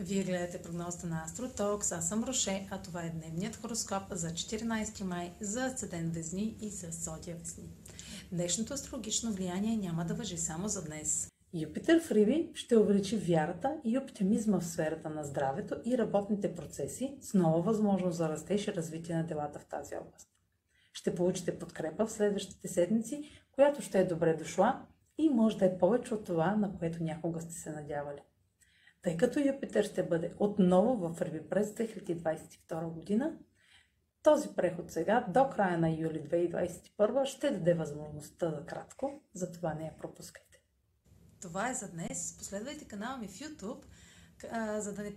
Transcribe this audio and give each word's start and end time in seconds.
Вие 0.00 0.24
гледате 0.24 0.62
прогнозата 0.62 1.06
на 1.06 1.24
Астротокс, 1.24 1.92
аз 1.92 2.08
съм 2.08 2.24
Роше, 2.24 2.68
а 2.70 2.82
това 2.82 3.02
е 3.02 3.10
дневният 3.10 3.56
хороскоп 3.56 4.02
за 4.10 4.28
14 4.30 5.04
май 5.04 5.32
за 5.40 5.74
Седен 5.76 6.10
Везни 6.10 6.56
и 6.60 6.70
за 6.70 6.86
Зодия 6.90 7.36
Везни. 7.36 7.68
Днешното 8.32 8.74
астрологично 8.74 9.32
влияние 9.32 9.76
няма 9.76 10.04
да 10.04 10.14
въжи 10.14 10.38
само 10.38 10.68
за 10.68 10.84
днес. 10.84 11.28
Юпитер 11.54 12.00
в 12.00 12.10
Риби 12.10 12.50
ще 12.54 12.76
увеличи 12.76 13.16
вярата 13.16 13.76
и 13.84 13.98
оптимизма 13.98 14.60
в 14.60 14.66
сферата 14.66 15.10
на 15.10 15.24
здравето 15.24 15.76
и 15.84 15.98
работните 15.98 16.54
процеси 16.54 17.16
с 17.20 17.34
нова 17.34 17.62
възможност 17.62 18.16
за 18.16 18.28
растеж 18.28 18.68
и 18.68 18.72
развитие 18.72 19.16
на 19.16 19.26
делата 19.26 19.58
в 19.58 19.66
тази 19.66 19.96
област. 19.96 20.28
Ще 20.92 21.14
получите 21.14 21.58
подкрепа 21.58 22.06
в 22.06 22.12
следващите 22.12 22.68
седмици, 22.68 23.30
която 23.52 23.82
ще 23.82 24.00
е 24.00 24.06
добре 24.06 24.34
дошла 24.34 24.86
и 25.18 25.28
може 25.28 25.58
да 25.58 25.64
е 25.64 25.78
повече 25.78 26.14
от 26.14 26.24
това, 26.24 26.56
на 26.56 26.78
което 26.78 27.02
някога 27.02 27.40
сте 27.40 27.54
се 27.54 27.70
надявали. 27.70 28.20
Тъй 29.04 29.16
като 29.16 29.40
Юпитер 29.40 29.84
ще 29.84 30.02
бъде 30.02 30.34
отново 30.38 31.08
в 31.08 31.22
Риби 31.22 31.48
през 31.48 31.68
2022 31.68 32.84
година, 32.84 33.38
този 34.22 34.48
преход 34.56 34.90
сега 34.90 35.26
до 35.28 35.50
края 35.50 35.78
на 35.78 35.90
юли 35.90 36.22
2021 36.22 37.24
ще 37.24 37.50
даде 37.50 37.74
възможността 37.74 38.50
за 38.50 38.66
кратко, 38.66 39.22
затова 39.34 39.74
не 39.74 39.84
я 39.84 39.96
пропускайте. 39.96 40.60
Това 41.40 41.70
е 41.70 41.74
за 41.74 41.88
днес. 41.88 42.36
Последвайте 42.38 42.84
канала 42.84 43.18
ми 43.18 43.28
в 43.28 43.38
YouTube, 43.38 43.84
за 44.80 44.94
да 44.94 45.02
не... 45.02 45.14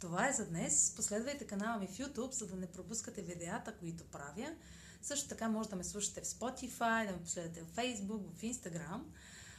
Това 0.00 0.28
е 0.28 0.32
за 0.32 0.48
днес. 0.48 0.94
Последвайте 0.96 1.46
канала 1.46 1.78
ми 1.78 1.86
в 1.86 1.98
YouTube, 1.98 2.32
за 2.32 2.46
да 2.46 2.56
не 2.56 2.66
пропускате 2.66 3.22
видеята, 3.22 3.76
които 3.76 4.10
правя. 4.10 4.54
Също 5.02 5.28
така 5.28 5.48
може 5.48 5.68
да 5.68 5.76
ме 5.76 5.84
слушате 5.84 6.20
в 6.20 6.24
Spotify, 6.24 7.06
да 7.06 7.12
ме 7.12 7.22
последвате 7.22 7.62
в 7.62 7.76
Facebook, 7.76 8.34
в 8.34 8.40
Instagram. 8.40 9.00